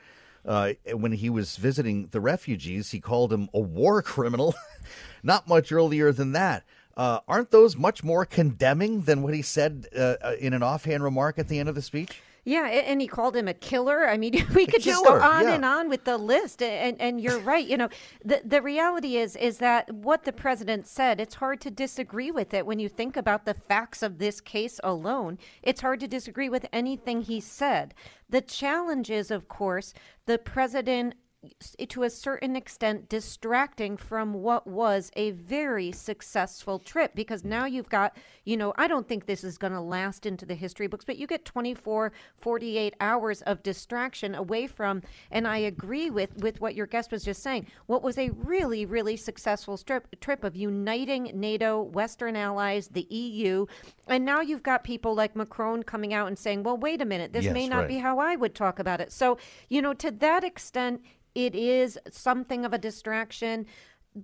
[0.45, 4.55] Uh, when he was visiting the refugees, he called him a war criminal.
[5.23, 6.63] not much earlier than that.
[6.99, 11.01] Uh, aren't those much more condemning than what he said uh, uh in an offhand
[11.01, 12.21] remark at the end of the speech?
[12.43, 14.05] Yeah, and he called him a killer.
[14.05, 15.53] I mean, we could just go on yeah.
[15.53, 16.61] and on with the list.
[16.61, 17.65] And and you're right.
[17.65, 17.89] You know,
[18.25, 21.21] the the reality is is that what the president said.
[21.21, 24.77] It's hard to disagree with it when you think about the facts of this case
[24.83, 25.37] alone.
[25.63, 27.93] It's hard to disagree with anything he said.
[28.29, 29.93] The challenge is, of course,
[30.25, 31.15] the president
[31.87, 37.87] to a certain extent distracting from what was a very successful trip because now you've
[37.87, 41.05] got you know i don't think this is going to last into the history books
[41.05, 46.59] but you get 24 48 hours of distraction away from and i agree with with
[46.59, 50.57] what your guest was just saying what was a really really successful trip trip of
[50.57, 53.65] uniting nato western allies the eu
[54.07, 57.31] and now you've got people like macron coming out and saying well wait a minute
[57.31, 57.87] this yes, may not right.
[57.87, 59.37] be how i would talk about it so
[59.69, 61.01] you know to that extent
[61.35, 63.65] it is something of a distraction.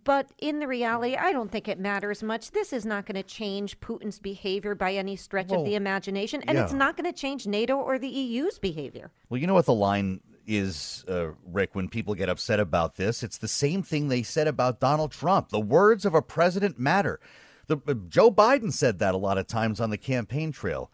[0.04, 2.52] But in the reality, I don't think it matters much.
[2.52, 6.42] This is not going to change Putin's behavior by any stretch well, of the imagination,
[6.48, 6.64] and yeah.
[6.64, 9.12] it's not going to change NATO or the EU's behavior.
[9.30, 13.24] Well, you know what the line is, uh, Rick, when people get upset about this?
[13.24, 15.50] It's the same thing they said about Donald Trump.
[15.50, 17.20] The words of a president matter.
[17.68, 20.92] The, uh, Joe Biden said that a lot of times on the campaign trail.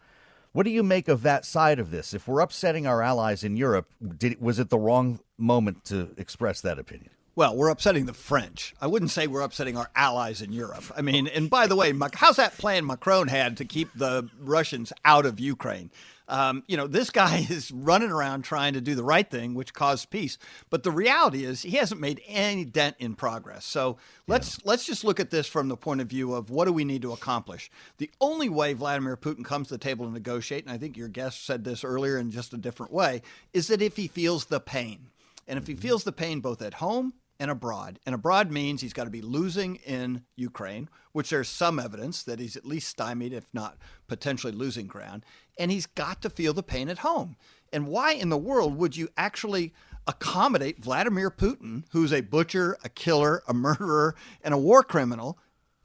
[0.52, 2.12] What do you make of that side of this?
[2.12, 3.88] If we're upsetting our allies in Europe,
[4.18, 7.10] did, was it the wrong moment to express that opinion?
[7.34, 8.74] Well, we're upsetting the French.
[8.78, 10.84] I wouldn't say we're upsetting our allies in Europe.
[10.94, 14.92] I mean, and by the way, how's that plan Macron had to keep the Russians
[15.06, 15.90] out of Ukraine?
[16.32, 19.74] Um, you know, this guy is running around trying to do the right thing, which
[19.74, 20.38] caused peace.
[20.70, 23.66] But the reality is, he hasn't made any dent in progress.
[23.66, 24.62] So let's yeah.
[24.64, 27.02] let's just look at this from the point of view of what do we need
[27.02, 27.70] to accomplish.
[27.98, 31.08] The only way Vladimir Putin comes to the table to negotiate, and I think your
[31.08, 33.20] guest said this earlier in just a different way,
[33.52, 35.08] is that if he feels the pain.
[35.46, 35.82] And if he mm-hmm.
[35.82, 37.98] feels the pain both at home and abroad.
[38.06, 42.38] And abroad means he's got to be losing in Ukraine, which there's some evidence that
[42.38, 45.24] he's at least stymied, if not potentially losing ground.
[45.58, 47.36] And he's got to feel the pain at home.
[47.72, 49.72] And why in the world would you actually
[50.06, 55.38] accommodate Vladimir Putin, who's a butcher, a killer, a murderer, and a war criminal,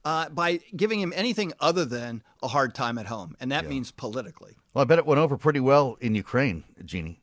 [0.03, 3.36] uh, by giving him anything other than a hard time at home?
[3.39, 3.70] And that yeah.
[3.70, 4.57] means politically.
[4.74, 7.22] Well, I bet it went over pretty well in Ukraine, Jeannie.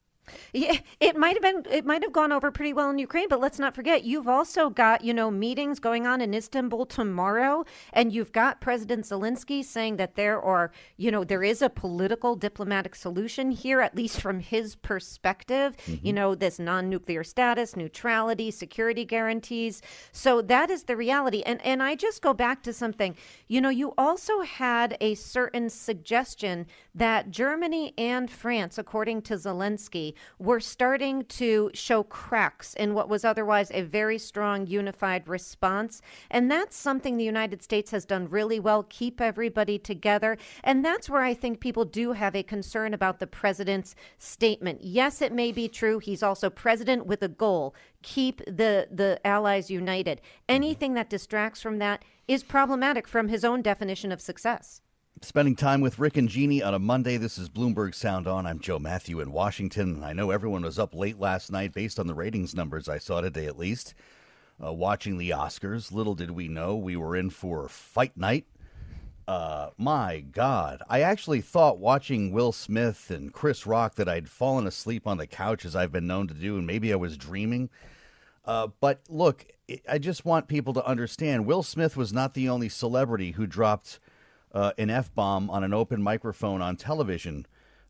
[0.53, 3.41] Yeah, it might have been it might have gone over pretty well in Ukraine, but
[3.41, 8.13] let's not forget you've also got, you know, meetings going on in Istanbul tomorrow and
[8.13, 12.95] you've got President Zelensky saying that there are, you know, there is a political diplomatic
[12.95, 16.07] solution here at least from his perspective, mm-hmm.
[16.07, 19.83] you know, this non-nuclear status, neutrality, security guarantees.
[20.13, 21.43] So that is the reality.
[21.43, 23.17] And and I just go back to something.
[23.49, 30.14] You know, you also had a certain suggestion that Germany and France according to Zelensky
[30.39, 36.03] were starting to show cracks in what was otherwise a very strong unified response.
[36.31, 40.37] And that's something the United States has done really well keep everybody together.
[40.63, 44.83] And that's where I think people do have a concern about the president's statement.
[44.83, 45.99] Yes, it may be true.
[45.99, 50.19] He's also president with a goal keep the, the allies united.
[50.19, 50.55] Mm-hmm.
[50.55, 54.81] Anything that distracts from that is problematic from his own definition of success.
[55.23, 57.17] Spending time with Rick and Jeannie on a Monday.
[57.17, 58.47] This is Bloomberg Sound On.
[58.47, 60.03] I'm Joe Mathieu in Washington.
[60.03, 63.23] I know everyone was up late last night based on the ratings numbers I saw
[63.23, 63.95] today, at least,
[64.63, 65.93] uh, watching the Oscars.
[65.93, 68.47] Little did we know we were in for fight night.
[69.27, 70.83] Uh, my God.
[70.91, 75.27] I actually thought watching Will Smith and Chris Rock that I'd fallen asleep on the
[75.27, 77.71] couch as I've been known to do, and maybe I was dreaming.
[78.45, 79.47] Uh, but look,
[79.89, 84.01] I just want people to understand Will Smith was not the only celebrity who dropped
[84.55, 87.45] uh, an F bomb on an open microphone on television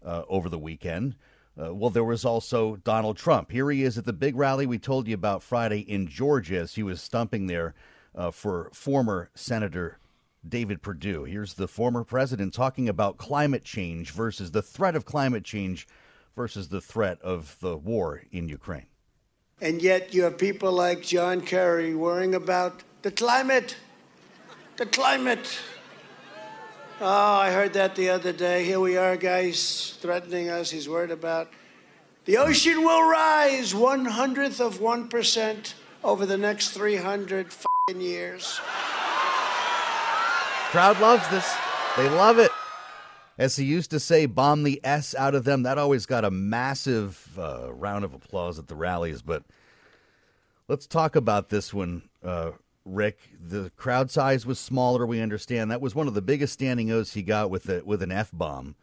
[0.05, 1.15] uh, over the weekend.
[1.63, 3.53] Uh, well, there was also Donald Trump.
[3.53, 6.75] Here he is at the big rally we told you about Friday in Georgia as
[6.75, 7.75] he was stumping there
[8.15, 9.99] uh, for former Senator
[10.47, 11.25] David Perdue.
[11.25, 15.87] Here's the former president talking about climate change versus the threat of climate change
[16.35, 18.87] versus the threat of the war in Ukraine.
[19.61, 23.77] And yet you have people like John Kerry worrying about the climate.
[24.77, 25.59] The climate.
[27.01, 28.65] Oh, I heard that the other day.
[28.65, 30.71] Here we are, guys, threatening us.
[30.71, 31.51] He's worried about
[32.25, 35.75] the ocean will rise one hundredth of one percent
[36.05, 37.49] over the next three hundred
[37.99, 38.61] years.
[40.71, 41.53] Crowd loves this.
[41.97, 42.53] They love it.
[43.39, 45.65] As he used to say, bomb the S out of them.
[45.65, 49.21] That always got a massive uh, round of applause at the rallies.
[49.21, 49.43] But
[50.69, 52.53] let's talk about this one uh,
[52.85, 53.19] Rick.
[53.41, 55.07] The crowd size was smaller.
[55.07, 58.03] We understand that was one of the biggest standing oaths he got with a, with
[58.03, 58.77] an f bomb.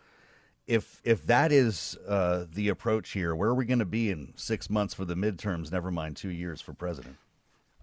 [0.67, 4.33] If if that is uh, the approach here, where are we going to be in
[4.35, 5.71] six months for the midterms?
[5.71, 7.17] Never mind two years for president.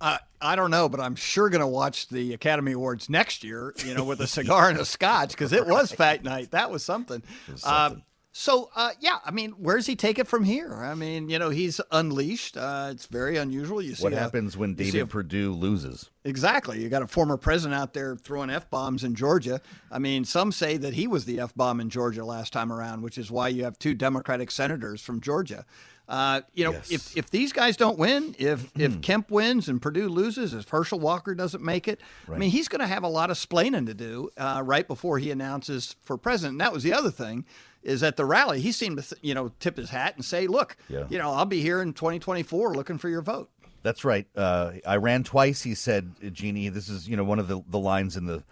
[0.01, 3.75] Uh, I don't know, but I'm sure going to watch the Academy Awards next year.
[3.85, 6.53] You know, with a cigar and a scotch because it was Fight Night.
[6.53, 7.23] That was something.
[7.51, 7.99] Was something.
[7.99, 8.03] Uh,
[8.39, 10.73] so, uh, yeah, I mean, where does he take it from here?
[10.73, 12.57] I mean, you know, he's unleashed.
[12.57, 13.83] Uh, it's very unusual.
[13.83, 16.09] You see what happens when David a, Perdue loses?
[16.25, 16.81] Exactly.
[16.81, 19.61] You got a former president out there throwing f bombs in Georgia.
[19.91, 23.03] I mean, some say that he was the f bomb in Georgia last time around,
[23.03, 25.67] which is why you have two Democratic senators from Georgia.
[26.09, 26.91] Uh, you know, yes.
[26.91, 29.01] if if these guys don't win, if if hmm.
[29.01, 32.37] Kemp wins and Perdue loses, if Herschel Walker doesn't make it, right.
[32.37, 35.19] I mean, he's going to have a lot of splaining to do uh, right before
[35.19, 36.53] he announces for president.
[36.53, 37.45] And that was the other thing
[37.83, 38.61] is at the rally.
[38.61, 41.05] He seemed to, you know, tip his hat and say, "Look, yeah.
[41.11, 43.51] you know, I'll be here in 2024 looking for your vote."
[43.83, 44.27] That's right.
[44.35, 45.63] Uh, I ran twice.
[45.63, 48.45] He said, "Jeannie, this is you know one of the the lines in the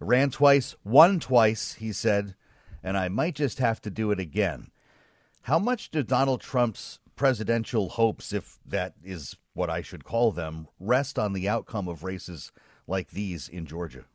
[0.00, 2.34] ran twice, won twice." He said,
[2.82, 4.70] and I might just have to do it again.
[5.44, 10.68] How much do Donald Trump's presidential hopes, if that is what I should call them,
[10.80, 12.50] rest on the outcome of races
[12.86, 14.06] like these in Georgia?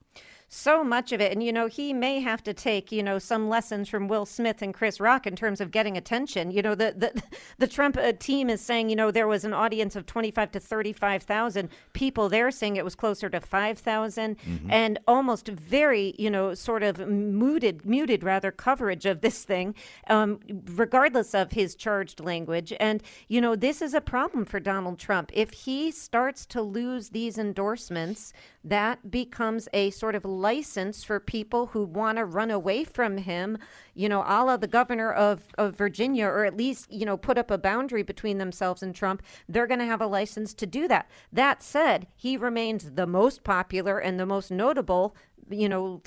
[0.51, 1.31] So much of it.
[1.31, 4.63] And, you know, he may have to take, you know, some lessons from Will Smith
[4.63, 6.49] and Chris Rock in terms of getting attention.
[6.49, 7.23] You know, the, the,
[7.59, 10.59] the Trump uh, team is saying, you know, there was an audience of 25 to
[10.59, 12.29] 35,000 people.
[12.29, 14.71] They're saying it was closer to 5,000 mm-hmm.
[14.71, 19.75] and almost very, you know, sort of muted, muted rather coverage of this thing,
[20.07, 20.39] um,
[20.73, 22.73] regardless of his charged language.
[22.79, 25.29] And, you know, this is a problem for Donald Trump.
[25.31, 28.33] If he starts to lose these endorsements,
[28.63, 33.57] that becomes a sort of license for people who want to run away from him,
[33.93, 37.37] you know, a la the governor of, of Virginia, or at least, you know, put
[37.37, 39.23] up a boundary between themselves and Trump.
[39.47, 41.09] They're going to have a license to do that.
[41.31, 45.15] That said, he remains the most popular and the most notable,
[45.49, 46.01] you know,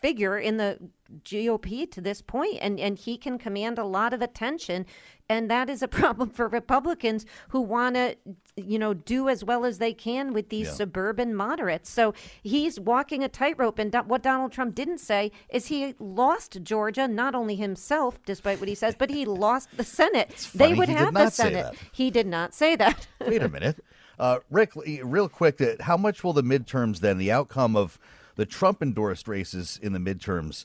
[0.00, 0.78] figure in the
[1.24, 4.86] GOP to this point, and, and he can command a lot of attention.
[5.28, 8.16] And that is a problem for Republicans who want to,
[8.58, 10.72] you know, do as well as they can with these Yeah.
[10.74, 11.90] suburban moderates.
[11.90, 13.78] So he's walking a tightrope.
[13.78, 18.60] And do- what Donald Trump didn't say is he lost Georgia, not only himself, despite
[18.60, 20.48] what he says, but he lost the Senate.
[20.54, 21.74] They would have the Senate.
[21.92, 23.06] He did not say that.
[23.26, 23.82] Wait a minute.
[24.18, 24.72] Uh, Rick,
[25.04, 27.98] real quick, how much will the midterms then, the outcome of
[28.34, 30.64] the Trump endorsed races in the midterms,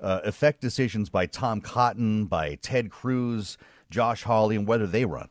[0.00, 3.58] uh, affect decisions by Tom Cotton, by Ted Cruz,
[3.90, 5.28] Josh Hawley, and whether they run?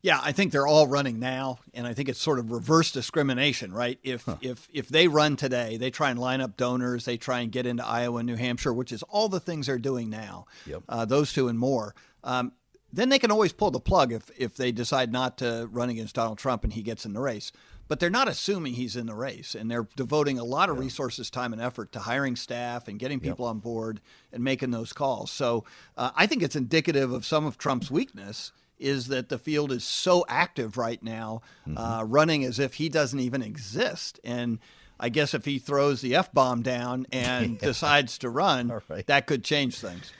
[0.00, 3.72] Yeah, I think they're all running now, and I think it's sort of reverse discrimination,
[3.72, 3.98] right?
[4.04, 7.50] If if if they run today, they try and line up donors, they try and
[7.50, 10.46] get into Iowa and New Hampshire, which is all the things they're doing now.
[10.66, 10.82] Yep.
[10.88, 11.96] Uh, those two and more.
[12.22, 12.52] Um,
[12.92, 16.14] then they can always pull the plug if if they decide not to run against
[16.14, 17.50] Donald Trump and he gets in the race.
[17.88, 21.30] But they're not assuming he's in the race, and they're devoting a lot of resources,
[21.30, 25.30] time, and effort to hiring staff and getting people on board and making those calls.
[25.30, 25.64] So
[25.96, 29.84] uh, I think it's indicative of some of Trump's weakness is that the field is
[29.84, 31.42] so active right now,
[31.76, 34.20] uh, running as if he doesn't even exist.
[34.24, 34.58] And
[35.00, 38.72] I guess if he throws the f bomb down and decides to run,
[39.06, 40.12] that could change things.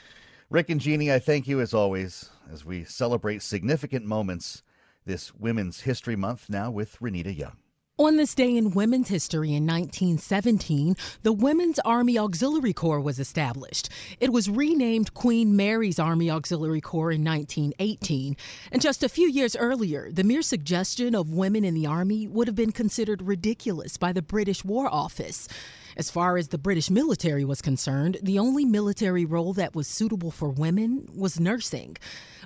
[0.49, 4.63] Rick and Jeannie, I thank you as always as we celebrate significant moments
[5.05, 7.57] this Women's History Month now with Renita Young.
[7.99, 13.89] On this day in women's history in 1917, the Women's Army Auxiliary Corps was established.
[14.21, 18.37] It was renamed Queen Mary's Army Auxiliary Corps in 1918.
[18.71, 22.47] And just a few years earlier, the mere suggestion of women in the Army would
[22.47, 25.49] have been considered ridiculous by the British War Office.
[25.97, 30.31] As far as the British military was concerned, the only military role that was suitable
[30.31, 31.97] for women was nursing.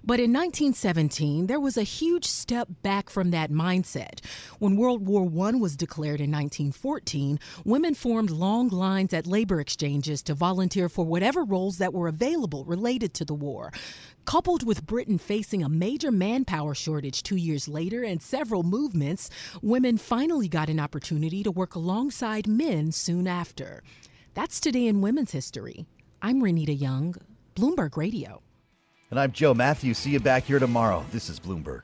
[0.06, 4.20] But in 1917, there was a huge step back from that mindset.
[4.60, 10.22] When World War I was declared in 1914, women formed long lines at labor exchanges
[10.24, 13.72] to volunteer for whatever roles that were available related to the war.
[14.26, 19.30] Coupled with Britain facing a major manpower shortage two years later and several movements,
[19.62, 23.82] women finally got an opportunity to work alongside men soon after.
[24.34, 25.86] That's today in women's history.
[26.22, 27.16] I'm Renita Young,
[27.56, 28.42] Bloomberg Radio.
[29.14, 30.00] And I'm Joe Matthews.
[30.00, 31.06] See you back here tomorrow.
[31.12, 31.84] This is Bloomberg.